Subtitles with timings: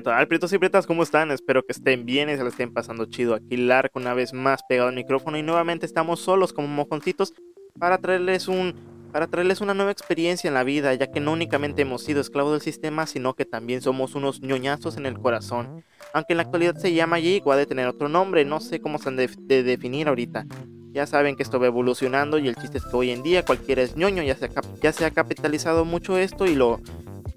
[0.00, 0.52] ¿qué tal?
[0.52, 1.30] Y prietas, ¿cómo están?
[1.30, 3.34] Espero que estén bien y se la estén pasando chido.
[3.34, 7.34] Aquí Lark una vez más pegado al micrófono y nuevamente estamos solos como mojoncitos
[7.78, 8.74] para traerles un
[9.12, 12.52] para traerles una nueva experiencia en la vida, ya que no únicamente hemos sido esclavos
[12.52, 15.84] del sistema, sino que también somos unos ñoñazos en el corazón.
[16.14, 18.80] Aunque en la actualidad se llama Jig o ha de tener otro nombre, no sé
[18.80, 20.46] cómo se han de, de definir ahorita.
[20.92, 23.82] Ya saben que esto va evolucionando y el chiste es que hoy en día cualquiera
[23.82, 26.80] es ñoño, ya se ha capitalizado mucho esto y lo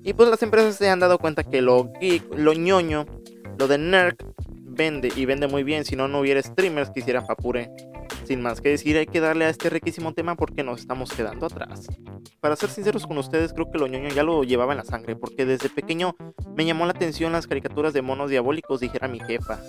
[0.03, 3.05] y pues las empresas se han dado cuenta que lo geek, lo ñoño,
[3.57, 4.17] lo de nerd
[4.75, 7.71] vende y vende muy bien, si no no hubiera streamers que hicieran papure.
[8.25, 11.45] Sin más que decir, hay que darle a este riquísimo tema porque nos estamos quedando
[11.45, 11.87] atrás.
[12.39, 15.15] Para ser sinceros con ustedes, creo que lo ñoño ya lo llevaba en la sangre,
[15.15, 16.15] porque desde pequeño
[16.55, 19.59] me llamó la atención las caricaturas de monos diabólicos, dijera mi jefa.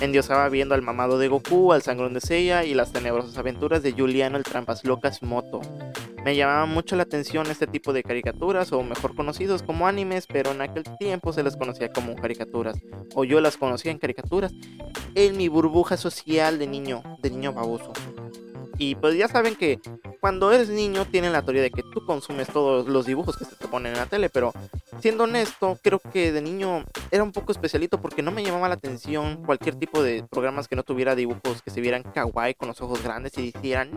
[0.00, 3.92] Endiosaba viendo al mamado de Goku, al sangrón de Seiya y las tenebrosas aventuras de
[3.92, 5.60] Juliano el Trampas Locas Moto.
[6.24, 10.50] Me llamaba mucho la atención este tipo de caricaturas, o mejor conocidos como animes, pero
[10.50, 12.76] en aquel tiempo se les conocía como caricaturas,
[13.14, 14.52] o yo las conocía en caricaturas,
[15.14, 17.92] en mi burbuja social de niño, de niño baboso.
[18.78, 19.80] Y pues ya saben que
[20.20, 23.56] cuando eres niño tienen la teoría de que tú consumes todos los dibujos que se
[23.56, 24.52] te ponen en la tele, pero
[25.00, 28.74] siendo honesto, creo que de niño era un poco especialito porque no me llamaba la
[28.74, 32.80] atención cualquier tipo de programas que no tuviera dibujos que se vieran kawaii con los
[32.80, 33.90] ojos grandes y dijeran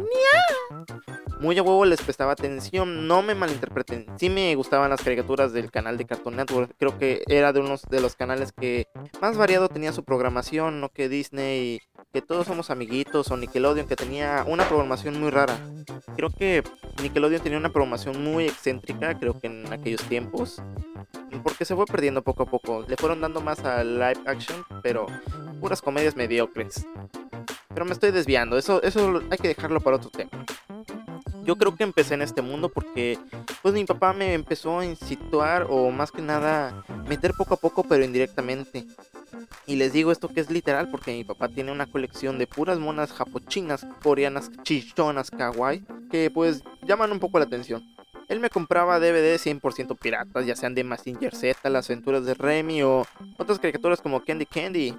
[1.41, 4.05] muy a huevo les prestaba atención, no me malinterpreten.
[4.17, 7.81] Sí me gustaban las caricaturas del canal de Cartoon Network, creo que era de unos
[7.89, 8.85] de los canales que
[9.19, 13.95] más variado tenía su programación, no que Disney, que todos somos amiguitos o Nickelodeon que
[13.95, 15.57] tenía una programación muy rara.
[16.15, 16.63] Creo que
[17.01, 20.61] Nickelodeon tenía una programación muy excéntrica, creo que en aquellos tiempos,
[21.43, 22.85] porque se fue perdiendo poco a poco.
[22.87, 25.05] Le fueron dando más a live action, pero
[25.59, 26.85] puras comedias mediocres.
[27.69, 30.45] Pero me estoy desviando, eso, eso hay que dejarlo para otro tema
[31.43, 33.17] yo creo que empecé en este mundo porque
[33.61, 37.83] pues mi papá me empezó a incituar o más que nada meter poco a poco
[37.83, 38.85] pero indirectamente.
[39.65, 42.79] Y les digo esto que es literal porque mi papá tiene una colección de puras
[42.79, 47.83] monas japochinas, coreanas, chichonas, kawaii, que pues llaman un poco la atención.
[48.27, 52.81] Él me compraba DVD 100% piratas, ya sean de Massinger Z, Las aventuras de Remy
[52.83, 53.05] o
[53.37, 54.95] otras caricaturas como Candy Candy.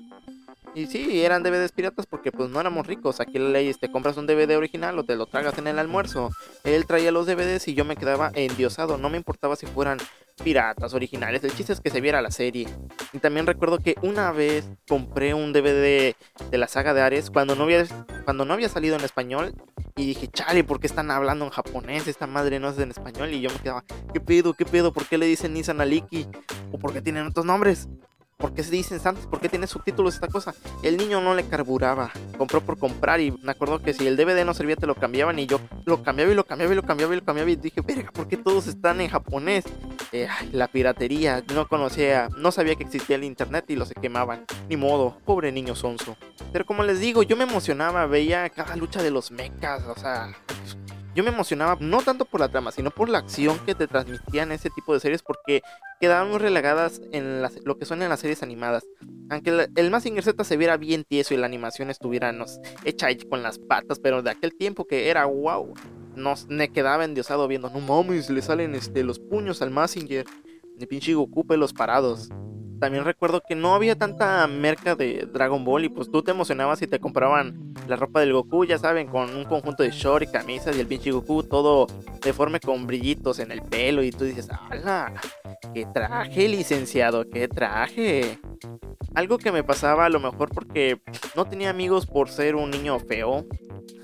[0.74, 3.20] Y sí, eran DVDs piratas porque pues no éramos ricos.
[3.20, 5.78] Aquí la ley es te compras un DVD original o te lo tragas en el
[5.78, 6.30] almuerzo.
[6.64, 8.96] Él traía los DVDs y yo me quedaba endiosado.
[8.96, 9.98] No me importaba si fueran
[10.42, 11.44] piratas, originales.
[11.44, 12.66] El chiste es que se viera la serie.
[13.12, 16.14] Y también recuerdo que una vez compré un DVD
[16.50, 17.84] de la saga de Ares cuando no había,
[18.24, 19.54] cuando no había salido en español.
[19.94, 22.08] Y dije, chale, ¿por qué están hablando en japonés?
[22.08, 23.30] Esta madre no es en español.
[23.34, 23.84] Y yo me quedaba,
[24.14, 24.54] ¿qué pedo?
[24.54, 24.90] ¿Qué pedo?
[24.94, 26.26] ¿Por qué le dicen Nissan Aliki?
[26.72, 27.88] ¿O por qué tienen otros nombres?
[28.36, 29.26] ¿Por qué se dicen Santos?
[29.26, 30.54] ¿Por qué tiene subtítulos esta cosa?
[30.82, 32.10] El niño no le carburaba.
[32.36, 35.38] Compró por comprar y me acuerdo que si el DVD no servía te lo cambiaban
[35.38, 37.80] y yo lo cambiaba y lo cambiaba y lo cambiaba y lo cambiaba y dije,
[37.82, 39.64] verga, ¿por qué todos están en japonés?
[40.10, 44.44] Eh, la piratería, no conocía, no sabía que existía el internet y lo se quemaban.
[44.68, 46.16] Ni modo, pobre niño sonso.
[46.52, 50.34] Pero como les digo, yo me emocionaba, veía cada lucha de los mechas, o sea,
[51.14, 54.52] yo me emocionaba no tanto por la trama, sino por la acción que te transmitían
[54.52, 55.62] ese tipo de series porque
[56.00, 58.84] quedaban muy relegadas en lo que son en las series animadas.
[59.30, 63.08] Aunque el, el Mazinger Z se viera bien tieso y la animación estuviera nos, hecha
[63.28, 65.74] con las patas, pero de aquel tiempo que era wow,
[66.16, 70.26] nos, me quedaba endiosado viendo, no mames, le salen este, los puños al Mazinger,
[70.76, 72.30] de pinche Goku los parados
[72.82, 76.80] también recuerdo que no había tanta merca de Dragon Ball y pues tú te emocionabas
[76.80, 80.26] si te compraban la ropa del Goku, ya saben, con un conjunto de short y
[80.26, 81.86] camisas y el pinche Goku todo
[82.24, 85.12] deforme con brillitos en el pelo y tú dices, ¡hala!
[85.72, 87.24] ¡Qué traje, licenciado!
[87.30, 88.40] ¡Qué traje!
[89.14, 91.00] Algo que me pasaba a lo mejor porque
[91.36, 93.46] no tenía amigos por ser un niño feo.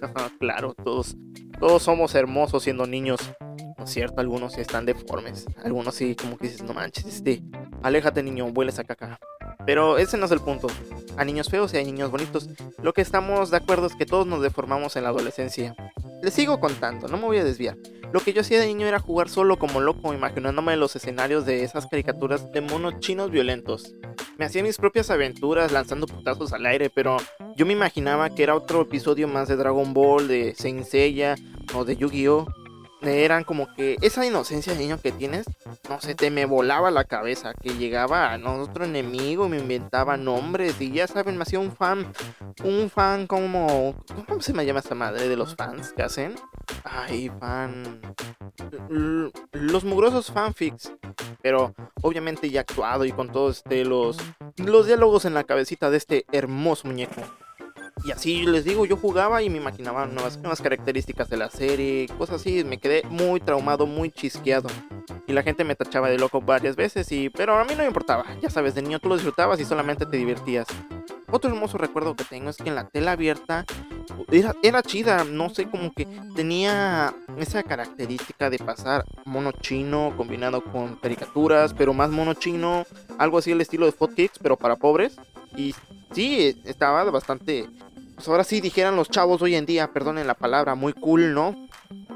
[0.38, 1.16] claro, todos,
[1.58, 3.18] todos somos hermosos siendo niños.
[3.78, 4.20] ¿No es cierto?
[4.20, 5.46] Algunos sí están deformes.
[5.62, 7.42] Algunos sí, como que dices, no manches, este,
[7.82, 9.18] aléjate niño, hueles a caca.
[9.64, 10.66] Pero ese no es el punto.
[11.16, 12.48] A niños feos y a niños bonitos.
[12.82, 15.76] Lo que estamos de acuerdo es que todos nos deformamos en la adolescencia.
[16.22, 17.76] Les sigo contando, no me voy a desviar.
[18.12, 21.62] Lo que yo hacía de niño era jugar solo como loco, imaginándome los escenarios de
[21.62, 23.94] esas caricaturas de monos chinos violentos.
[24.38, 27.18] Me hacía mis propias aventuras lanzando putazos al aire, pero
[27.54, 31.34] yo me imaginaba que era otro episodio más de Dragon Ball, de Saint Seiya
[31.74, 32.46] o de Yu-Gi-Oh!
[33.02, 35.46] Eran como que esa inocencia de niño que tienes,
[35.88, 40.80] no sé, te me volaba la cabeza, que llegaba a otro enemigo, me inventaba nombres
[40.80, 42.12] y ya saben, me hacía un fan,
[42.64, 43.94] un fan como,
[44.26, 46.34] ¿cómo se me llama esta madre de los fans que hacen?
[46.84, 48.00] Ay, fan,
[49.52, 50.92] los mugrosos fanfics,
[51.42, 54.18] pero obviamente ya actuado y con todos este, los,
[54.56, 57.22] los diálogos en la cabecita de este hermoso muñeco.
[58.04, 62.08] Y así les digo, yo jugaba y me imaginaba nuevas, nuevas características de la serie,
[62.18, 64.68] cosas así, me quedé muy traumado, muy chisqueado.
[65.26, 67.86] Y la gente me tachaba de loco varias veces, y pero a mí no me
[67.86, 68.24] importaba.
[68.40, 70.66] Ya sabes, de niño tú lo disfrutabas y solamente te divertías.
[71.30, 73.66] Otro hermoso recuerdo que tengo es que en la tela abierta
[74.32, 80.62] era, era chida, no sé, como que tenía esa característica de pasar mono chino combinado
[80.62, 82.86] con caricaturas, pero más mono chino,
[83.18, 85.16] algo así el estilo de Kicks, pero para pobres.
[85.56, 85.74] Y
[86.12, 87.66] sí, estaba bastante
[88.18, 91.54] pues ahora sí dijeran los chavos hoy en día, perdonen la palabra, muy cool, ¿no?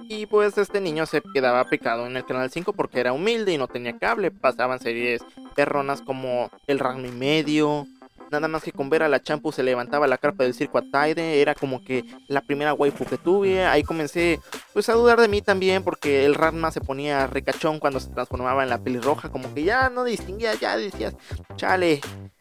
[0.09, 3.57] Y pues este niño se quedaba pecado en el canal 5 porque era humilde y
[3.57, 4.33] no tenía cable.
[4.33, 5.23] Pasaban series
[5.55, 7.87] perronas como El Ragno y Medio.
[8.33, 10.83] Nada más que con ver a la champu se levantaba la carpa del circo a
[10.91, 11.41] Taide.
[11.41, 13.65] Era como que la primera waifu que tuve.
[13.65, 14.41] Ahí comencé
[14.73, 18.65] pues a dudar de mí también porque el Ranma se ponía ricachón cuando se transformaba
[18.65, 19.31] en la pelirroja.
[19.31, 21.15] Como que ya no distinguía, ya decías,
[21.55, 22.01] chale,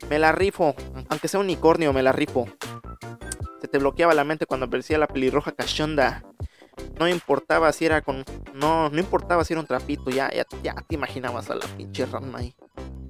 [0.10, 0.74] me la rifo.
[1.10, 2.48] Aunque sea unicornio, me la rifo
[3.62, 6.24] se te bloqueaba la mente cuando aparecía la pelirroja cachonda.
[7.00, 8.26] No importaba si era con.
[8.54, 12.06] No, no importaba si era un trapito, ya, ya, ya te imaginabas a la pinche
[12.06, 12.56] rama ahí.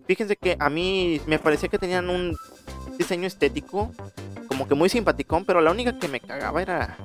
[0.08, 2.36] Fíjense que a mí me parecía que tenían un
[2.98, 3.92] diseño estético,
[4.48, 6.98] como que muy simpaticón, pero la única que me cagaba era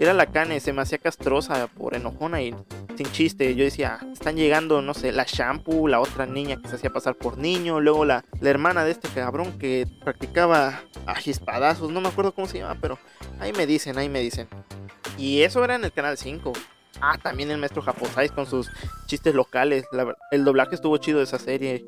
[0.00, 2.54] era la cane, se me hacía castrosa por enojona y
[2.96, 3.54] sin chiste.
[3.54, 7.16] Yo decía, están llegando, no sé, la shampoo, la otra niña que se hacía pasar
[7.16, 12.34] por niño, luego la, la hermana de este cabrón que practicaba agispadazos, no me acuerdo
[12.34, 12.98] cómo se llama, pero
[13.40, 14.48] ahí me dicen, ahí me dicen.
[15.18, 16.52] Y eso era en el canal 5.
[17.00, 18.70] Ah, también el maestro Japosais con sus
[19.06, 19.84] chistes locales.
[20.30, 21.84] el doblaje estuvo chido de esa serie.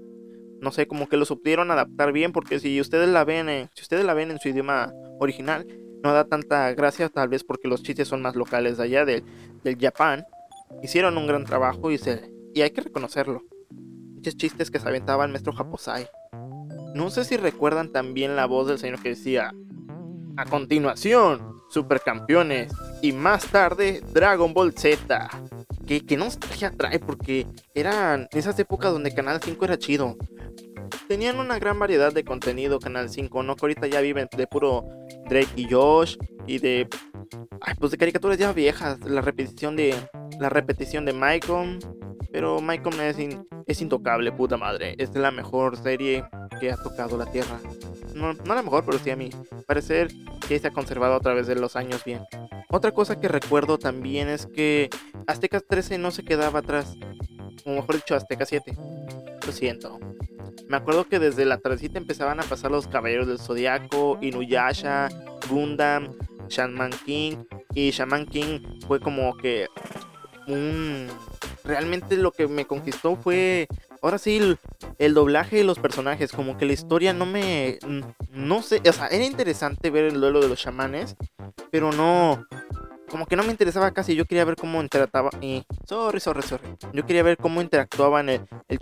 [0.61, 3.83] No sé, como que lo supieron adaptar bien, porque si ustedes la ven, eh, si
[3.83, 5.67] ustedes la ven en su idioma original,
[6.03, 9.23] no da tanta gracia, tal vez porque los chistes son más locales allá, del
[9.81, 10.25] Japón.
[10.83, 13.43] Hicieron un gran trabajo y, se, y hay que reconocerlo.
[13.71, 16.09] Muchos chistes que se aventaba el maestro Japosai.
[16.95, 19.53] No sé si recuerdan también la voz del señor que decía:
[20.37, 22.73] A continuación, Supercampeones.
[23.03, 25.29] Y más tarde, Dragon Ball Z.
[25.87, 30.17] Que, que nostalgia trae porque eran esas épocas donde Canal 5 era chido.
[31.09, 33.55] Tenían una gran variedad de contenido Canal 5, ¿no?
[33.55, 34.85] Que ahorita ya viven de puro
[35.29, 36.17] Drake y Josh
[36.47, 36.89] y de
[37.61, 39.95] ay, pues de caricaturas ya viejas, la repetición de
[40.39, 41.79] la repetición de Michael,
[42.33, 44.95] pero Michael es, intocable, puta madre.
[44.99, 46.25] Es la mejor serie
[46.61, 47.59] que ha tocado la Tierra.
[48.15, 49.31] No, no la mejor, pero sí a mí
[49.67, 50.09] parecer
[50.49, 52.23] que se ha conservado a través de los años bien.
[52.71, 54.91] Otra cosa que recuerdo también es que
[55.27, 56.97] Aztecas 13 no se quedaba atrás.
[57.65, 58.77] O mejor dicho, Azteca 7.
[59.45, 59.99] Lo siento.
[60.69, 65.09] Me acuerdo que desde la tardecita empezaban a pasar los Caballeros del Zodiaco, Inuyasha,
[65.49, 66.17] Gundam,
[66.49, 67.45] Shaman King.
[67.75, 69.67] Y Shaman King fue como que.
[71.65, 73.67] Realmente lo que me conquistó fue...
[74.01, 74.59] Ahora sí, el,
[74.99, 77.79] el doblaje de los personajes, como que la historia no me...
[78.31, 81.17] No sé, o sea, era interesante ver el duelo de los chamanes,
[81.73, 82.47] pero no
[83.09, 84.15] como que no me interesaba casi.
[84.15, 85.31] Yo quería ver cómo interactuaba.
[85.41, 85.65] Y.
[85.87, 86.43] Sorry, sorry.
[86.93, 88.79] Yo quería ver cómo interactuaban el, el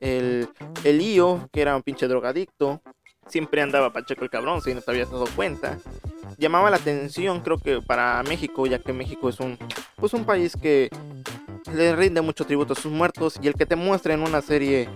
[0.00, 0.48] el,
[0.84, 2.82] el Io, que era un pinche drogadicto.
[3.30, 5.78] Siempre andaba pacheco el cabrón, si no te habías dado cuenta.
[6.36, 9.56] Llamaba la atención, creo que para México, ya que México es un,
[9.96, 10.90] pues un país que
[11.72, 13.38] le rinde mucho tributo a sus muertos.
[13.40, 14.88] Y el que te muestra en una serie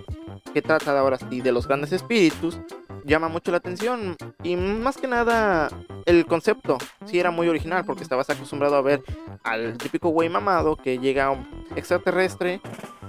[0.53, 2.59] que trata de ahora sí de los grandes espíritus,
[3.05, 4.17] llama mucho la atención.
[4.43, 5.71] Y más que nada,
[6.07, 9.03] el concepto sí era muy original porque estabas acostumbrado a ver
[9.43, 12.61] al típico güey mamado que llega un extraterrestre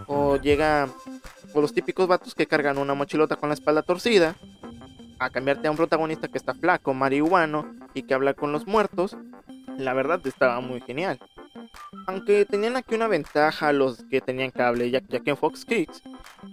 [0.08, 0.89] o llega
[1.53, 4.36] o los típicos vatos que cargan una mochilota con la espalda torcida
[5.19, 9.17] a cambiarte a un protagonista que está flaco, marihuano y que habla con los muertos.
[9.77, 11.19] La verdad estaba muy genial.
[12.07, 16.03] Aunque tenían aquí una ventaja los que tenían cable, ya, que en Fox Kids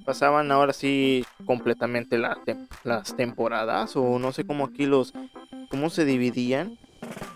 [0.05, 5.13] pasaban ahora sí completamente las temporadas, o no sé cómo aquí los,
[5.71, 6.79] cómo se dividían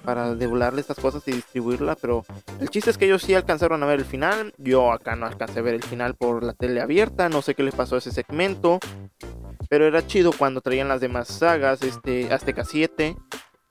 [0.05, 2.25] para devolarle estas cosas y distribuirla, pero
[2.61, 5.59] el chiste es que ellos sí alcanzaron a ver el final, yo acá no alcancé
[5.59, 8.13] a ver el final por la tele abierta, no sé qué les pasó a ese
[8.13, 8.79] segmento,
[9.69, 13.17] pero era chido cuando traían las demás sagas, este Azteca 7,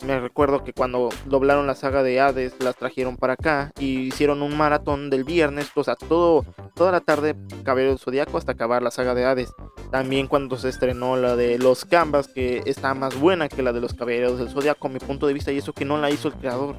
[0.04, 4.42] me recuerdo que cuando doblaron la saga de Hades las trajeron para acá y hicieron
[4.42, 8.84] un maratón del viernes, o sea, todo, toda la tarde Cabello del Zodíaco hasta acabar
[8.84, 9.54] la saga de Hades.
[9.92, 13.82] También cuando se estrenó la de los Canvas, que está más buena que la de
[13.82, 16.28] los Caballeros del Zodíaco, a mi punto de vista, y eso que no la hizo
[16.28, 16.76] el creador.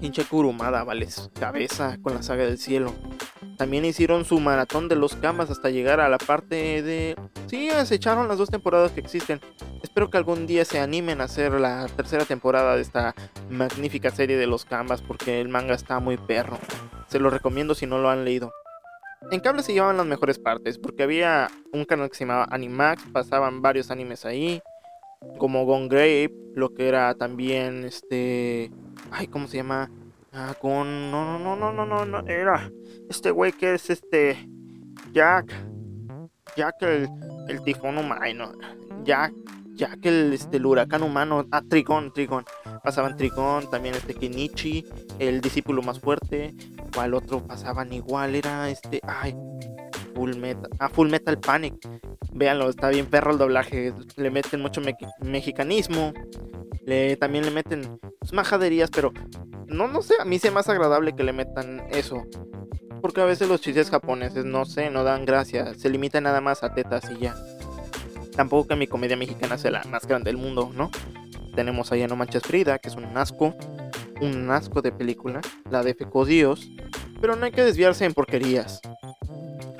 [0.00, 2.94] Hincha Kurumada, vales, cabeza con la saga del cielo.
[3.56, 7.16] También hicieron su maratón de los Canvas hasta llegar a la parte de...
[7.46, 9.40] Sí, se echaron las dos temporadas que existen.
[9.82, 13.14] Espero que algún día se animen a hacer la tercera temporada de esta
[13.50, 16.58] magnífica serie de los Canvas porque el manga está muy perro.
[17.08, 18.52] Se lo recomiendo si no lo han leído.
[19.30, 23.04] En cable se llevaban las mejores partes porque había un canal que se llamaba Animax,
[23.12, 24.60] pasaban varios animes ahí.
[25.38, 28.70] como Gone Grape, lo que era también este,
[29.10, 29.90] ay, ¿cómo se llama?
[30.32, 32.70] Ah, con no, no, no, no, no, no, era
[33.08, 34.48] este güey que es este
[35.12, 35.52] Jack,
[36.56, 37.08] Jack el,
[37.48, 38.52] el tifón humano,
[39.04, 39.32] Jack,
[39.74, 42.44] Jack el, este, el huracán humano, ah, Trigón, Trigón,
[42.82, 44.84] pasaban Trigón, también este Kenichi,
[45.18, 46.54] el discípulo más fuerte,
[46.94, 49.36] cual otro pasaban igual, era este, ay,
[50.14, 51.74] Full Metal, ah, Full Metal Panic,
[52.32, 54.80] véanlo, está bien perro el doblaje, le meten mucho
[55.20, 56.12] mexicanismo,
[56.86, 59.12] le, también le meten pues, majaderías, pero
[59.66, 62.24] no, no sé, a mí se más agradable que le metan eso.
[63.04, 66.62] Porque a veces los chistes japoneses, no sé, no dan gracia, se limitan nada más
[66.62, 67.36] a tetas y ya.
[68.34, 70.90] Tampoco que mi comedia mexicana sea la más grande del mundo, ¿no?
[71.54, 73.54] Tenemos allá No Manches Frida, que es un asco,
[74.22, 76.70] un asco de película, la de Fecodíos,
[77.20, 78.80] pero no hay que desviarse en porquerías.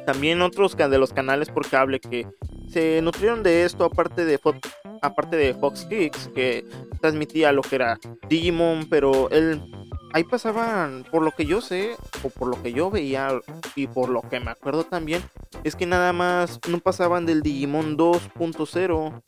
[0.04, 2.26] También otros de los canales por cable que
[2.68, 4.38] se nutrieron de esto, aparte de,
[5.00, 6.66] aparte de Fox Kids, que
[7.00, 9.62] transmitía lo que era Digimon, pero él
[10.14, 13.40] ahí pasaban, por lo que yo sé, o por lo que yo veía,
[13.74, 15.20] y por lo que me acuerdo también,
[15.64, 19.22] es que nada más no pasaban del Digimon 2.0.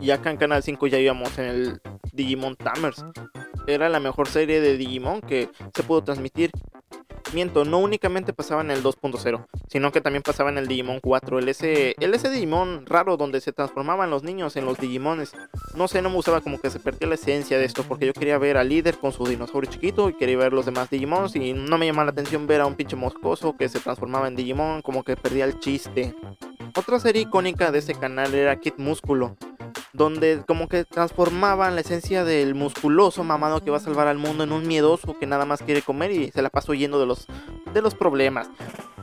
[0.00, 1.80] Y acá en Canal 5 ya íbamos en el
[2.12, 3.04] Digimon Tamers.
[3.68, 6.50] Era la mejor serie de Digimon que se pudo transmitir
[7.32, 11.38] miento, no únicamente pasaba en el 2.0, sino que también pasaba en el Digimon 4,
[11.38, 15.32] el ese, el ese Digimon raro donde se transformaban los niños en los Digimones.
[15.74, 18.12] No sé, no me gustaba como que se perdía la esencia de esto, porque yo
[18.12, 21.52] quería ver al líder con su dinosaurio chiquito y quería ver los demás Digimons y
[21.52, 24.82] no me llamaba la atención ver a un pinche moscoso que se transformaba en Digimon,
[24.82, 26.14] como que perdía el chiste.
[26.76, 29.36] Otra serie icónica de ese canal era Kid Músculo,
[29.96, 34.44] donde como que transformaban la esencia del musculoso mamado que va a salvar al mundo
[34.44, 37.26] en un miedoso que nada más quiere comer y se la pasó yendo de los,
[37.72, 38.48] de los problemas.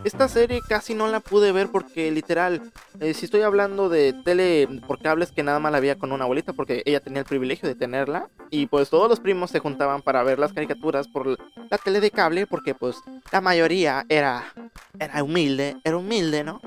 [0.03, 2.61] Esta serie casi no la pude ver porque literal,
[2.99, 6.25] eh, si estoy hablando de tele por cables que nada más la veía con una
[6.25, 10.01] abuelita porque ella tenía el privilegio de tenerla y pues todos los primos se juntaban
[10.01, 11.37] para ver las caricaturas por
[11.69, 12.97] la tele de cable porque pues
[13.31, 14.53] la mayoría era,
[14.99, 16.59] era humilde, era humilde, ¿no?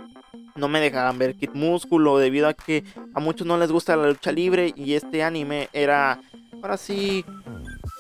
[0.56, 4.08] no me dejaban ver Kid Músculo debido a que a muchos no les gusta la
[4.08, 6.20] lucha libre y este anime era
[6.62, 7.24] ahora sí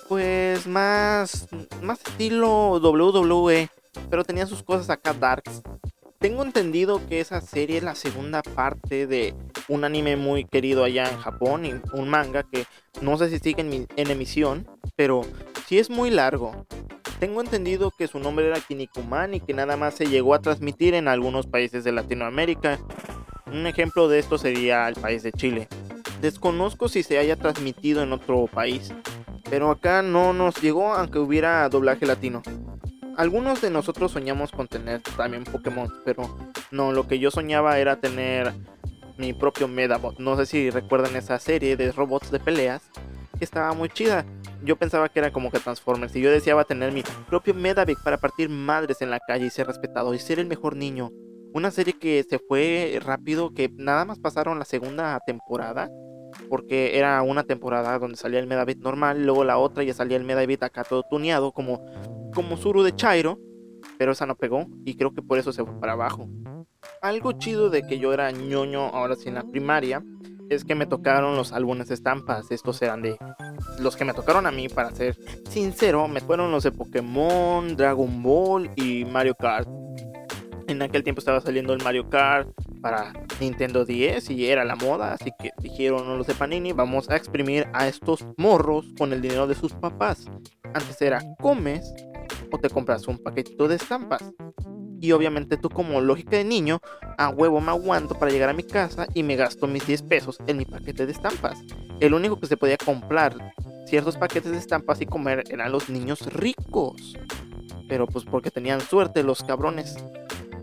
[0.08, 1.48] pues más
[1.82, 3.68] más estilo WWE,
[4.10, 5.62] pero tenía sus cosas acá darks.
[6.18, 9.34] Tengo entendido que esa serie es la segunda parte de
[9.68, 12.64] un anime muy querido allá en Japón, y un manga que
[13.02, 15.22] no sé si sigue en, emisión, pero
[15.66, 16.66] sí es muy largo.
[17.20, 20.94] Tengo entendido que su nombre era Kinnikuman y que nada más se llegó a transmitir
[20.94, 22.78] en algunos países de Latinoamérica.
[23.46, 25.68] Un ejemplo de esto sería el país de Chile.
[26.20, 28.92] Desconozco si se haya transmitido en otro país,
[29.50, 32.42] pero acá no nos llegó aunque hubiera doblaje latino.
[33.16, 36.36] Algunos de nosotros soñamos con tener también Pokémon, pero
[36.70, 38.52] no, lo que yo soñaba era tener
[39.16, 40.18] mi propio Medabot.
[40.18, 42.90] No sé si recuerdan esa serie de robots de peleas,
[43.38, 44.24] que estaba muy chida
[44.66, 48.18] yo pensaba que era como que Transformers y yo deseaba tener mi propio Medavic para
[48.18, 51.10] partir madres en la calle y ser respetado y ser el mejor niño.
[51.54, 55.88] Una serie que se fue rápido, que nada más pasaron la segunda temporada,
[56.50, 60.24] porque era una temporada donde salía el Medabit normal, luego la otra ya salía el
[60.24, 61.86] Medabit acá todo tuneado como,
[62.36, 63.40] como Zuru de Chairo,
[63.96, 66.28] pero esa no pegó y creo que por eso se fue para abajo.
[67.00, 70.04] Algo chido de que yo era ñoño ahora sí en la primaria
[70.50, 72.50] es que me tocaron los álbumes de estampas.
[72.50, 73.16] Estos eran de
[73.80, 75.16] los que me tocaron a mí, para ser
[75.48, 79.66] sincero, me fueron los de Pokémon, Dragon Ball y Mario Kart.
[80.68, 82.50] En aquel tiempo estaba saliendo el Mario Kart
[82.82, 87.16] para Nintendo 10 y era la moda, así que dijeron los de Panini, vamos a
[87.16, 90.26] exprimir a estos morros con el dinero de sus papás.
[90.74, 91.94] Antes era comes
[92.58, 94.22] te compras un paquetito de estampas.
[95.00, 96.80] Y obviamente tú como lógica de niño,
[97.18, 100.38] a huevo me aguanto para llegar a mi casa y me gasto mis 10 pesos
[100.46, 101.58] en mi paquete de estampas.
[102.00, 103.54] El único que se podía comprar
[103.86, 107.16] ciertos paquetes de estampas y comer eran los niños ricos.
[107.88, 109.96] Pero pues porque tenían suerte los cabrones.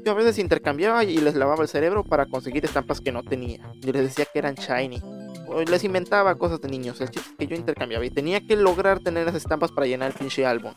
[0.05, 3.59] Yo a veces intercambiaba y les lavaba el cerebro para conseguir estampas que no tenía.
[3.79, 5.01] Yo les decía que eran shiny.
[5.47, 6.99] O les inventaba cosas de niños.
[6.99, 10.11] El chiste es que yo intercambiaba y tenía que lograr tener las estampas para llenar
[10.11, 10.73] el pinche álbum.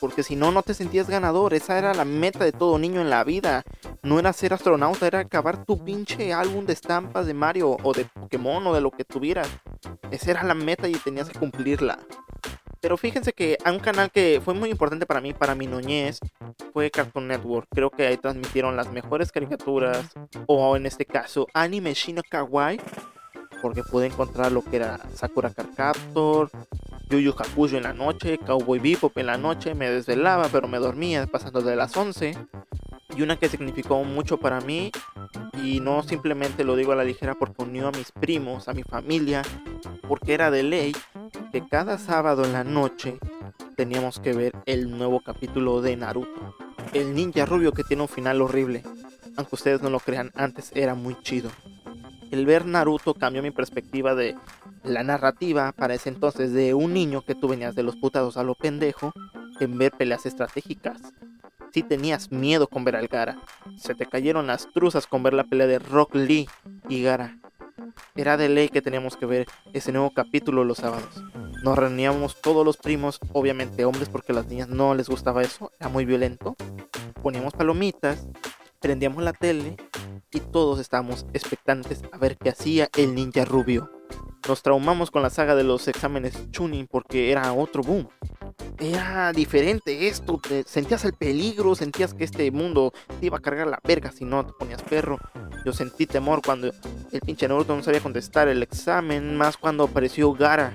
[0.00, 1.54] Porque si no, no te sentías ganador.
[1.54, 3.62] Esa era la meta de todo niño en la vida.
[4.02, 8.06] No era ser astronauta, era acabar tu pinche álbum de estampas de Mario o de
[8.06, 9.48] Pokémon o de lo que tuvieras.
[10.10, 11.98] Esa era la meta y tenías que cumplirla.
[12.80, 16.18] Pero fíjense que a un canal que fue muy importante para mí, para mi noñez,
[16.72, 17.68] fue Cartoon Network.
[17.70, 20.06] Creo que ahí transmitieron las mejores caricaturas,
[20.46, 22.80] o en este caso, anime Shino Kawaii,
[23.60, 26.50] porque pude encontrar lo que era Sakura Card Captor,
[27.10, 30.78] Yu Yu Hakusho en la noche, Cowboy Bebop en la noche, me desvelaba, pero me
[30.78, 32.36] dormía pasando de las 11.
[33.16, 34.92] Y una que significó mucho para mí
[35.64, 38.84] Y no simplemente lo digo a la ligera porque unió a mis primos, a mi
[38.84, 39.42] familia,
[40.06, 40.94] porque era de ley
[41.50, 43.18] que cada sábado en la noche
[43.76, 46.54] teníamos que ver el nuevo capítulo de Naruto.
[46.92, 48.84] El ninja rubio que tiene un final horrible.
[49.36, 51.50] Aunque ustedes no lo crean, antes era muy chido.
[52.30, 54.36] El ver Naruto cambió mi perspectiva de
[54.82, 58.42] la narrativa para ese entonces de un niño que tú venías de los putados a
[58.42, 59.12] lo pendejo
[59.60, 61.00] en ver peleas estratégicas.
[61.72, 63.38] Si tenías miedo con ver al Gara,
[63.76, 66.48] se te cayeron las truzas con ver la pelea de Rock Lee
[66.88, 67.38] y Gara.
[68.16, 71.22] Era de ley que teníamos que ver ese nuevo capítulo los sábados.
[71.62, 75.70] Nos reuníamos todos los primos, obviamente hombres porque a las niñas no les gustaba eso,
[75.78, 76.56] era muy violento.
[77.22, 78.26] Poníamos palomitas,
[78.80, 79.76] prendíamos la tele
[80.32, 83.99] y todos estábamos expectantes a ver qué hacía el ninja rubio.
[84.48, 88.08] Nos traumamos con la saga de los exámenes Chunin porque era otro boom.
[88.78, 93.80] Era diferente esto, sentías el peligro, sentías que este mundo te iba a cargar la
[93.84, 95.18] verga si no te ponías perro.
[95.64, 96.72] Yo sentí temor cuando
[97.12, 100.74] el pinche Naruto no sabía contestar el examen, más cuando apareció Gara.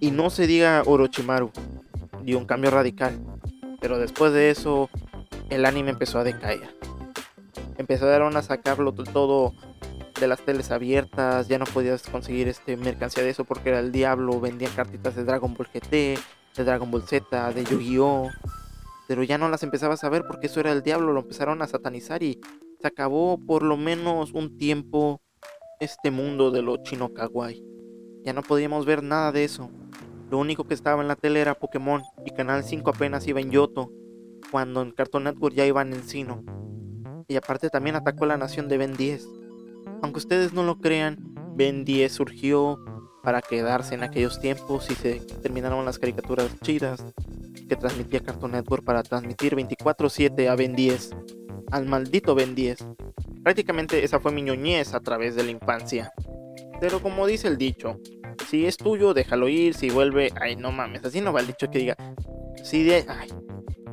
[0.00, 1.50] Y no se diga Orochimaru.
[2.22, 3.20] Dio un cambio radical.
[3.80, 4.88] Pero después de eso,
[5.50, 6.76] el anime empezó a decaer.
[7.76, 9.52] Empezaron a sacarlo todo
[10.22, 13.90] de las teles abiertas, ya no podías conseguir este mercancía de eso porque era el
[13.90, 18.30] diablo, vendían cartitas de Dragon Ball GT, de Dragon Ball Z, de Yu-Gi-Oh!
[19.08, 21.66] Pero ya no las empezabas a ver porque eso era el diablo, lo empezaron a
[21.66, 22.40] satanizar y
[22.80, 25.20] se acabó por lo menos un tiempo
[25.80, 27.64] este mundo de lo chino kawaii.
[28.24, 29.70] Ya no podíamos ver nada de eso.
[30.30, 33.50] Lo único que estaba en la tele era Pokémon y Canal 5 apenas iba en
[33.50, 33.90] Yoto,
[34.52, 36.44] cuando en Cartoon Network ya iba en Encino.
[37.26, 39.41] Y aparte también atacó la nación de Ben 10.
[40.02, 41.18] Aunque ustedes no lo crean,
[41.54, 42.78] Ben 10 surgió
[43.22, 47.04] para quedarse en aquellos tiempos y se terminaron las caricaturas chidas
[47.68, 51.10] que transmitía Cartoon Network para transmitir 24/7 a Ben 10,
[51.70, 52.84] al maldito Ben 10.
[53.42, 56.12] Prácticamente esa fue mi ñoñez a través de la infancia.
[56.80, 58.00] Pero como dice el dicho,
[58.48, 61.70] si es tuyo, déjalo ir, si vuelve, ay no mames, así no va el dicho
[61.70, 61.96] que diga,
[62.62, 63.04] si de,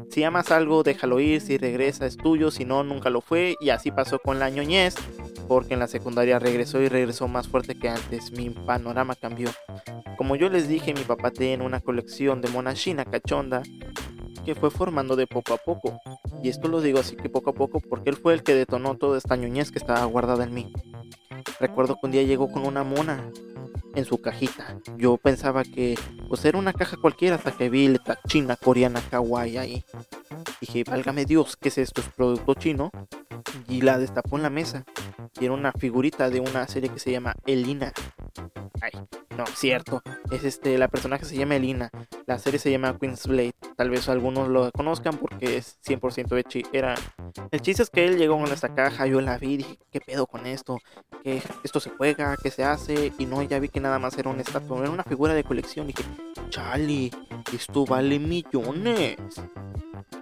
[0.09, 3.69] si amas algo, déjalo ir, si regresa es tuyo, si no, nunca lo fue, y
[3.69, 4.95] así pasó con la ñoñez,
[5.49, 9.49] porque en la secundaria regresó y regresó más fuerte que antes, mi panorama cambió.
[10.15, 13.63] Como yo les dije, mi papá tiene una colección de mona china cachonda
[14.45, 15.99] que fue formando de poco a poco.
[16.43, 18.95] Y esto lo digo así que poco a poco porque él fue el que detonó
[18.95, 20.71] toda esta ñoñez que estaba guardada en mí.
[21.59, 23.31] Recuerdo que un día llegó con una mona
[23.95, 24.77] en su cajita.
[24.97, 29.57] Yo pensaba que pues era una caja cualquiera hasta que vi la china coreana kawaii
[29.57, 29.83] ahí.
[30.61, 32.01] Dije, válgame Dios, ¿qué es esto?
[32.01, 32.91] ¿Es producto chino?
[33.67, 34.85] Y la destapó en la mesa.
[35.39, 37.93] Era una figurita de una serie que se llama Elina.
[39.39, 40.01] No, cierto.
[40.31, 41.89] Es este, la personaje se llama Elina.
[42.25, 43.53] La serie se llama Queen's Blade.
[43.77, 46.59] Tal vez algunos lo conozcan porque es 100% hecho.
[46.73, 46.95] Era...
[47.49, 50.27] El chiste es que él llegó con esta caja, yo la vi, dije, ¿qué pedo
[50.27, 50.77] con esto?
[51.23, 52.35] ¿Qué, esto se juega?
[52.35, 53.13] ¿Qué se hace?
[53.17, 55.87] Y no, ya vi que nada más era una estatua, era una figura de colección.
[55.87, 56.03] Dije,
[56.49, 57.09] Charlie,
[57.53, 59.15] esto vale millones.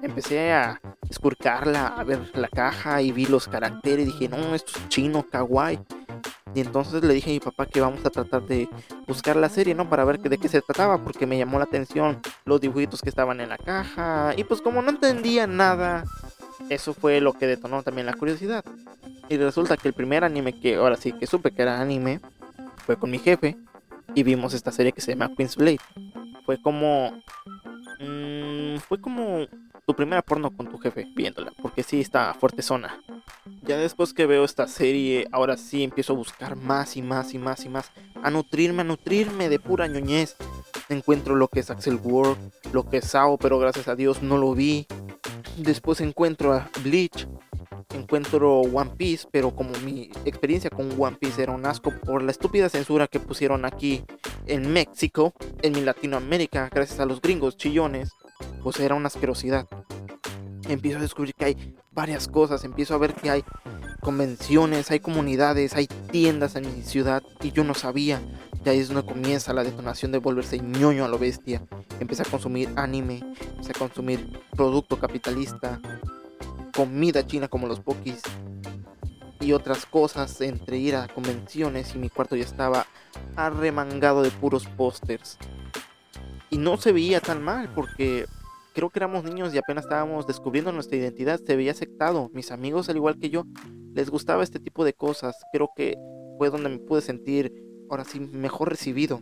[0.04, 4.06] Empecé a escurcarla, a ver la caja y vi los caracteres.
[4.06, 5.80] Dije, no, esto es chino, kawaii.
[6.56, 8.68] Y entonces le dije a mi papá que vamos a tratar de
[9.08, 9.90] buscar la serie, ¿no?
[9.90, 13.42] Para ver de qué se trataba, porque me llamó la atención los dibujitos que estaban
[13.42, 14.34] en la caja.
[14.36, 16.04] Y pues como no entendía nada,
[16.70, 18.64] eso fue lo que detonó también la curiosidad.
[19.30, 22.22] Y resulta que el primer anime que ahora sí que supe que era anime
[22.86, 23.58] fue con mi jefe
[24.16, 25.80] y vimos esta serie que se llama Queen's Blade.
[26.46, 27.22] Fue como...
[28.00, 29.48] Mmm, fue como
[29.88, 33.02] tu primera porno con tu jefe viéndola, porque sí está fuerte zona.
[33.64, 37.38] Ya después que veo esta serie, ahora sí empiezo a buscar más y más y
[37.38, 40.36] más y más, a nutrirme, a nutrirme de pura ñoñez.
[40.90, 42.38] Encuentro lo que es Axel World,
[42.74, 44.88] lo que es Sao, pero gracias a Dios no lo vi.
[45.56, 47.26] Después encuentro a Bleach,
[47.94, 52.32] encuentro One Piece, pero como mi experiencia con One Piece era un asco por la
[52.32, 54.04] estúpida censura que pusieron aquí
[54.48, 58.12] en México, en mi Latinoamérica, gracias a los gringos chillones,
[58.64, 59.66] pues era una asquerosidad.
[60.68, 63.44] Empiezo a descubrir que hay varias cosas, empiezo a ver que hay
[64.02, 68.22] convenciones, hay comunidades, hay tiendas en mi ciudad y yo no sabía.
[68.66, 71.62] Y ahí es donde comienza la detonación de volverse ñoño a lo bestia.
[72.00, 75.80] Empecé a consumir anime, empecé a consumir producto capitalista,
[76.76, 78.22] comida china como los pokis
[79.40, 82.86] y otras cosas entre ir a convenciones y mi cuarto ya estaba
[83.36, 85.38] arremangado de puros pósters.
[86.50, 88.26] Y no se veía tan mal porque
[88.78, 91.40] creo que éramos niños y apenas estábamos descubriendo nuestra identidad.
[91.44, 92.30] Se veía aceptado.
[92.32, 93.44] Mis amigos, al igual que yo,
[93.96, 95.36] les gustaba este tipo de cosas.
[95.52, 95.98] Creo que
[96.38, 97.52] fue donde me pude sentir,
[97.90, 99.20] ahora sí, mejor recibido.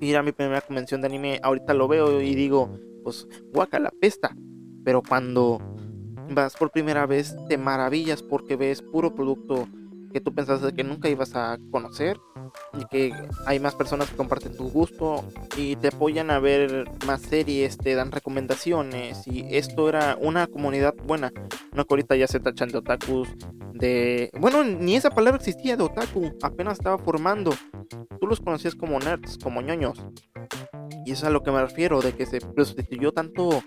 [0.00, 3.92] Ir a mi primera convención de anime, ahorita lo veo y digo, pues, guaca la
[3.92, 4.36] pesta.
[4.84, 5.60] Pero cuando
[6.28, 9.68] vas por primera vez, te maravillas porque ves puro producto
[10.16, 12.18] que tú pensaste que nunca ibas a conocer
[12.72, 13.12] y que
[13.44, 15.22] hay más personas que comparten tu gusto
[15.58, 20.94] y te apoyan a ver más series, te dan recomendaciones y esto era una comunidad
[21.04, 21.30] buena.
[21.74, 23.28] No que ahorita ya se tachan de otakus,
[23.74, 24.30] de...
[24.40, 27.50] Bueno, ni esa palabra existía de otaku, apenas estaba formando.
[28.18, 30.02] Tú los conocías como nerds, como ñoños.
[31.04, 33.62] Y es a lo que me refiero, de que se prostituyó tanto,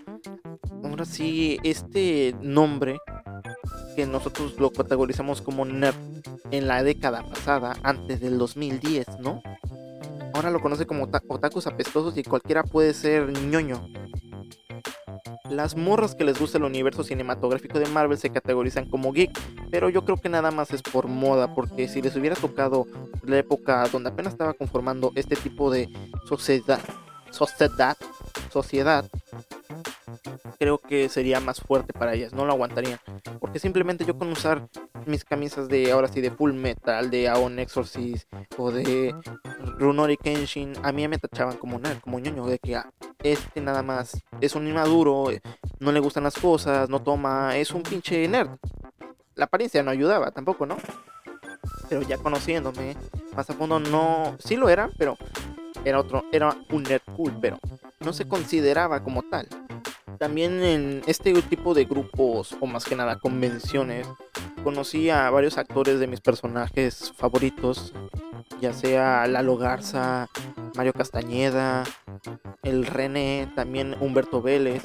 [0.82, 2.98] ahora sí, este nombre
[4.06, 5.96] nosotros lo categorizamos como nerd
[6.50, 9.42] en la década pasada, antes del 2010, ¿no?
[10.34, 13.86] Ahora lo conoce como otakus apestosos y cualquiera puede ser ñoño.
[15.50, 19.36] Las morras que les gusta el universo cinematográfico de Marvel se categorizan como geek,
[19.70, 22.86] pero yo creo que nada más es por moda, porque si les hubiera tocado
[23.24, 25.88] la época donde apenas estaba conformando este tipo de
[26.28, 26.80] sociedad,
[27.30, 27.96] sociedad,
[28.52, 29.04] sociedad,
[30.60, 33.00] creo que sería más fuerte para ellas, no lo aguantarían.
[33.40, 34.68] Porque simplemente yo con usar
[35.06, 39.14] mis camisas de ahora sí de Full Metal, de Aon Exorcist o de
[39.78, 42.90] Runori Kenshin, a mí me tachaban como nerd, como ñoño, de que ah,
[43.22, 45.40] este nada más es un inmaduro, eh,
[45.78, 48.50] no le gustan las cosas, no toma, es un pinche nerd.
[49.36, 50.76] La apariencia no ayudaba tampoco, ¿no?
[51.88, 52.96] Pero ya conociéndome
[53.34, 55.16] más a fondo, no, sí lo era, pero
[55.86, 57.58] era otro, era un nerd cool, pero
[58.00, 59.48] no se consideraba como tal.
[60.20, 64.06] También en este tipo de grupos, o más que nada convenciones,
[64.62, 67.94] conocí a varios actores de mis personajes favoritos,
[68.60, 70.28] ya sea Lalo Garza,
[70.76, 71.84] Mario Castañeda,
[72.62, 74.82] el René, también Humberto Vélez.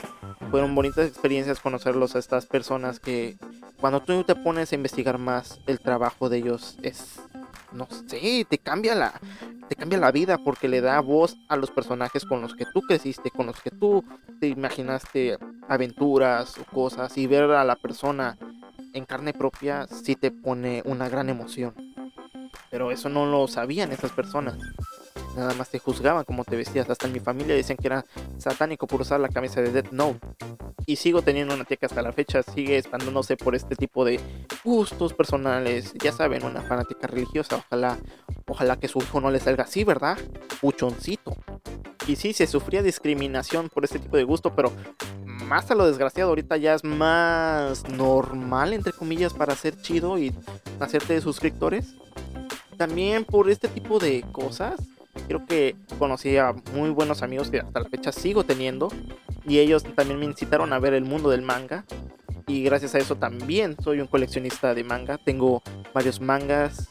[0.52, 3.36] Fueron bonitas experiencias conocerlos a estas personas que
[3.82, 7.19] cuando tú te pones a investigar más el trabajo de ellos es
[7.74, 9.19] no sé, te cambia la
[9.67, 12.82] te cambia la vida porque le da voz a los personajes con los que tú
[12.82, 14.04] creciste, con los que tú
[14.39, 18.38] te imaginaste aventuras o cosas y ver a la persona
[18.93, 21.73] en carne propia sí te pone una gran emoción.
[22.69, 24.58] Pero eso no lo sabían esas personas.
[25.36, 26.89] Nada más te juzgaban como te vestías.
[26.89, 28.06] Hasta en mi familia decían que era
[28.38, 30.19] satánico por usar la camisa de Death Note
[30.86, 34.19] y sigo teniendo una tía que hasta la fecha sigue expandiéndose por este tipo de
[34.63, 35.93] gustos personales.
[36.02, 37.58] Ya saben, una fanática religiosa.
[37.58, 37.98] Ojalá,
[38.48, 40.17] ojalá que su hijo no le salga así, ¿verdad?
[40.62, 41.36] Puchoncito.
[42.08, 44.71] Y sí, se sufría discriminación por este tipo de gusto, pero
[45.26, 50.34] más a lo desgraciado, ahorita ya es más normal, entre comillas, para ser chido y
[50.80, 51.95] hacerte de suscriptores.
[52.78, 54.80] También por este tipo de cosas,
[55.28, 58.89] creo que conocí a muy buenos amigos que hasta la fecha sigo teniendo
[59.45, 61.86] y ellos también me incitaron a ver el mundo del manga
[62.47, 65.17] y gracias a eso también soy un coleccionista de manga.
[65.17, 66.89] Tengo varios mangas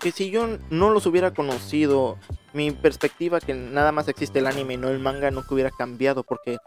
[0.00, 2.18] que si yo no los hubiera conocido,
[2.52, 6.22] mi perspectiva que nada más existe el anime y no el manga nunca hubiera cambiado
[6.22, 6.58] porque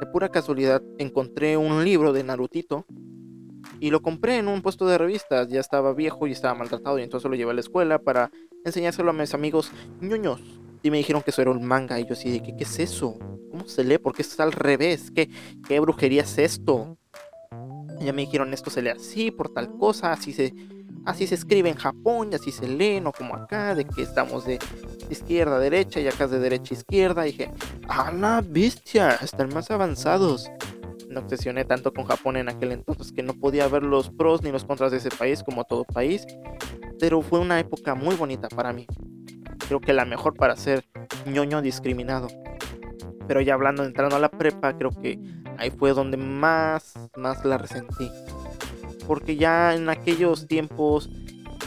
[0.00, 2.86] de pura casualidad encontré un libro de Narutito
[3.80, 5.48] y lo compré en un puesto de revistas.
[5.48, 8.30] Ya estaba viejo y estaba maltratado y entonces lo llevé a la escuela para
[8.64, 9.70] enseñárselo a mis amigos
[10.00, 10.40] ñoños.
[10.82, 12.78] Y me dijeron que eso era un manga y yo así de ¿qué, qué es
[12.78, 13.16] eso?
[13.50, 13.98] ¿Cómo se lee?
[13.98, 15.10] Porque esto está al revés.
[15.14, 15.30] ¿Qué,
[15.66, 16.98] ¿Qué brujería es esto?
[18.00, 20.52] Y ya me dijeron esto se lee así por tal cosa, así se,
[21.04, 24.44] así se escribe en Japón y así se lee, no como acá, de que estamos
[24.44, 24.58] de
[25.08, 27.26] izquierda a derecha y acá es de derecha a izquierda.
[27.26, 27.50] Y dije,
[27.88, 29.18] ¡ah, la bestia!
[29.22, 30.50] Están más avanzados.
[31.08, 34.50] Me obsesioné tanto con Japón en aquel entonces que no podía ver los pros ni
[34.50, 36.26] los contras de ese país como todo país.
[37.02, 38.86] Pero fue una época muy bonita para mí.
[39.66, 40.84] Creo que la mejor para ser
[41.26, 42.28] ñoño discriminado.
[43.26, 45.18] Pero ya hablando, entrando a la prepa, creo que
[45.58, 48.08] ahí fue donde más, más la resentí.
[49.08, 51.10] Porque ya en aquellos tiempos,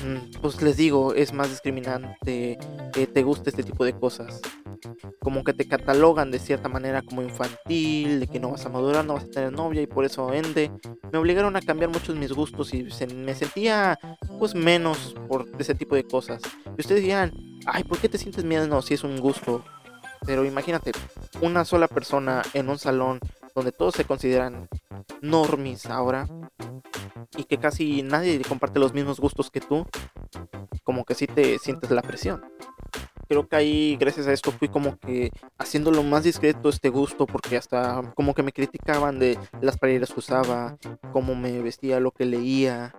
[0.06, 2.58] mm, pues les digo, es más discriminante
[2.94, 4.40] que te guste este tipo de cosas.
[5.20, 9.06] Como que te catalogan de cierta manera como infantil, de que no vas a madurar,
[9.06, 10.72] no vas a tener novia y por eso ende.
[11.12, 13.98] Me obligaron a cambiar muchos mis gustos y me sentía
[14.40, 16.42] pues menos por ese tipo de cosas.
[16.78, 17.32] Y ustedes dirán,
[17.66, 19.64] ay, ¿por qué te sientes miedo si es un gusto?
[20.26, 20.92] Pero imagínate,
[21.42, 23.20] una sola persona en un salón
[23.54, 24.68] donde todos se consideran
[25.22, 26.28] normis ahora
[27.38, 29.86] y que casi nadie comparte los mismos gustos que tú,
[30.84, 32.44] como que sí te sientes la presión.
[33.28, 37.58] Creo que ahí, gracias a esto, fui como que haciéndolo más discreto este gusto, porque
[37.58, 40.78] hasta como que me criticaban de las playeras que usaba,
[41.12, 42.94] cómo me vestía, lo que leía,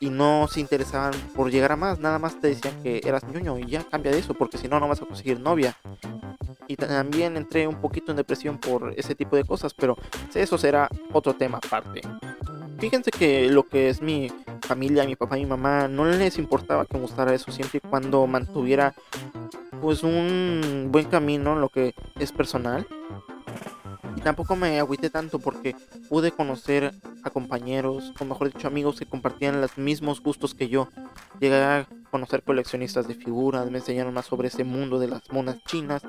[0.00, 3.58] y no se interesaban por llegar a más, nada más te decían que eras ñoño
[3.58, 5.76] y ya cambia de eso, porque si no, no vas a conseguir novia
[6.66, 9.96] y también entré un poquito en depresión por ese tipo de cosas, pero
[10.34, 12.00] eso será otro tema aparte.
[12.78, 14.30] Fíjense que lo que es mi
[14.64, 17.88] familia, mi papá y mi mamá, no les importaba que me gustara eso siempre y
[17.88, 18.94] cuando mantuviera
[19.80, 22.86] pues un buen camino en lo que es personal.
[24.16, 25.74] Y tampoco me agüité tanto porque
[26.08, 30.88] pude conocer a compañeros, o mejor dicho amigos que compartían los mismos gustos que yo.
[31.40, 35.62] Llegué a conocer coleccionistas de figuras, me enseñaron más sobre ese mundo de las monas
[35.64, 36.02] chinas.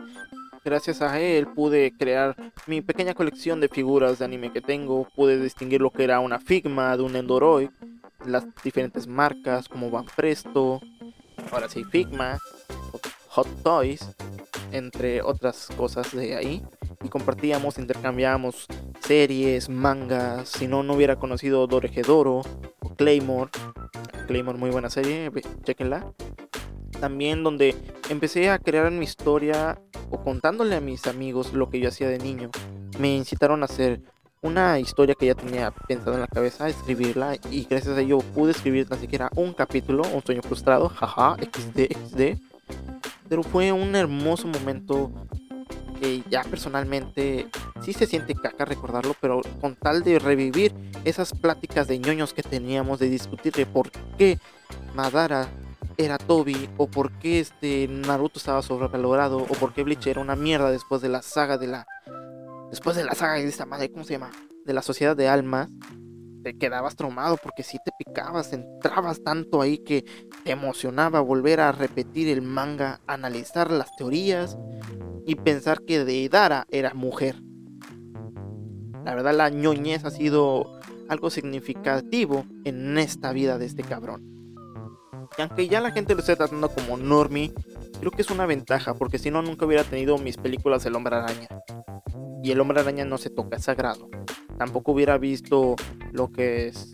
[0.63, 2.35] Gracias a él pude crear
[2.67, 6.39] mi pequeña colección de figuras de anime que tengo, pude distinguir lo que era una
[6.39, 7.69] Figma de un Endoroid,
[8.27, 10.81] las diferentes marcas como Van Presto,
[11.51, 12.39] ahora sí Figma,
[13.29, 14.15] Hot Toys,
[14.71, 16.63] entre otras cosas de ahí.
[17.03, 18.65] Y compartíamos, intercambiábamos
[19.01, 20.49] series, mangas.
[20.49, 22.41] Si no, no hubiera conocido Doro
[22.79, 23.51] o Claymore.
[24.27, 25.31] Claymore, muy buena serie,
[25.63, 26.11] chequenla.
[26.99, 27.75] También donde
[28.09, 32.17] empecé a crear mi historia o contándole a mis amigos lo que yo hacía de
[32.17, 32.49] niño.
[32.99, 34.01] Me incitaron a hacer
[34.45, 38.51] una historia que ya tenía pensado en la cabeza, escribirla y gracias a ello pude
[38.51, 42.38] escribir tan siquiera un capítulo, un sueño frustrado, jaja, XD, XD.
[43.27, 45.12] Pero fue un hermoso momento
[45.99, 47.47] que ya personalmente
[47.81, 50.73] sí se siente caca recordarlo, pero con tal de revivir
[51.05, 54.38] esas pláticas de ñoños que teníamos de discutir de por qué
[54.93, 55.47] Madara
[55.97, 60.36] era Toby o por qué este Naruto estaba sobrevalorado o por qué Bleach era una
[60.36, 61.88] mierda después de la saga de la
[62.75, 64.31] después de la saga de esta madre, ¿cómo se llama?
[64.65, 65.69] De la Sociedad de Almas
[66.43, 70.03] te quedabas traumado porque si te picabas, entrabas tanto ahí que
[70.43, 74.57] te emocionaba volver a repetir el manga, analizar las teorías
[75.25, 77.41] y pensar que Deidara era mujer.
[79.05, 84.21] La verdad la ñoñez ha sido algo significativo en esta vida de este cabrón.
[85.38, 87.53] Y aunque ya la gente lo esté tratando como normie,
[87.97, 91.15] creo que es una ventaja porque si no nunca hubiera tenido mis películas del hombre
[91.15, 91.47] araña.
[92.43, 94.10] Y el hombre araña no se toca, es sagrado
[94.58, 95.75] tampoco hubiera visto
[96.12, 96.93] lo que es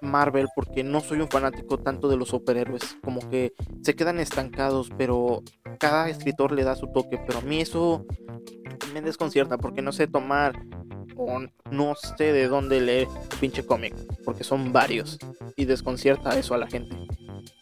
[0.00, 4.90] Marvel porque no soy un fanático tanto de los superhéroes, como que se quedan estancados,
[4.96, 5.42] pero
[5.78, 8.06] cada escritor le da su toque, pero a mí eso
[8.92, 10.60] me desconcierta porque no sé tomar
[11.16, 13.08] o no sé de dónde leer
[13.40, 15.18] pinche cómic, porque son varios
[15.56, 16.96] y desconcierta eso a la gente.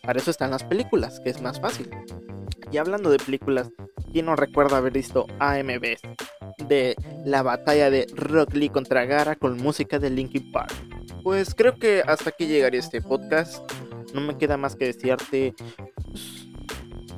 [0.02, 1.88] Para eso están las películas, que es más fácil.
[2.70, 3.70] Y hablando de películas,
[4.12, 5.96] ¿quién no recuerda haber visto AMB?
[6.68, 10.72] de la batalla de Rock Lee contra Gara con música de Linkin Park.
[11.22, 13.70] Pues creo que hasta aquí llegaría este podcast.
[14.14, 15.54] No me queda más que desearte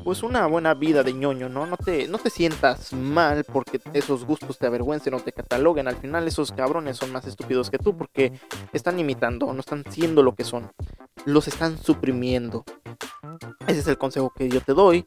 [0.08, 1.66] pues, una buena vida de ñoño, ¿no?
[1.66, 5.86] No te, no te sientas mal porque esos gustos te avergüencen o te cataloguen.
[5.86, 8.32] Al final esos cabrones son más estúpidos que tú porque
[8.72, 10.72] están imitando, no están siendo lo que son.
[11.26, 12.64] Los están suprimiendo.
[13.66, 15.06] Ese es el consejo que yo te doy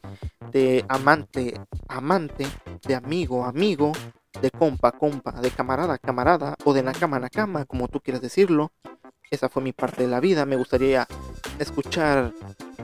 [0.52, 2.46] de amante, amante,
[2.88, 3.94] de amigo, amigo,
[4.40, 8.72] de compa, compa, de camarada, camarada, o de nakama, nakama, como tú quieras decirlo.
[9.30, 10.46] Esa fue mi parte de la vida.
[10.46, 11.08] Me gustaría
[11.58, 12.34] escuchar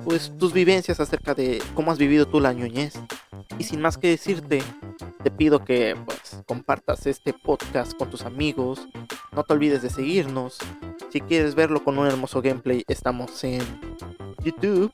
[0.05, 2.93] pues tus vivencias acerca de cómo has vivido tú la ñoñez.
[3.59, 4.63] Y sin más que decirte,
[5.23, 8.87] te pido que pues compartas este podcast con tus amigos.
[9.33, 10.57] No te olvides de seguirnos.
[11.09, 13.61] Si quieres verlo con un hermoso gameplay, estamos en
[14.43, 14.91] YouTube.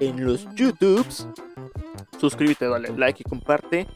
[0.00, 1.26] En los YouTubes.
[2.18, 3.86] Suscríbete, dale like y comparte.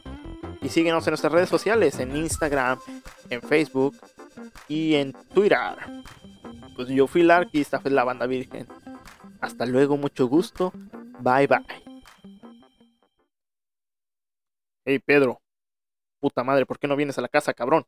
[0.61, 2.79] Y síguenos en nuestras redes sociales, en Instagram,
[3.29, 3.95] en Facebook
[4.67, 5.59] y en Twitter.
[6.75, 8.67] Pues yo fui Lark y esta fue la banda virgen.
[9.41, 10.71] Hasta luego, mucho gusto.
[11.19, 11.65] Bye bye.
[14.85, 15.41] Hey Pedro.
[16.19, 17.85] Puta madre, ¿por qué no vienes a la casa, cabrón?